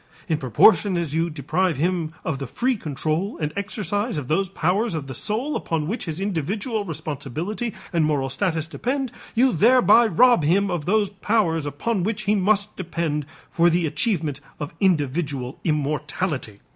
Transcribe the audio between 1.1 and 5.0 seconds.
you deprive him of the free control and exercise of those powers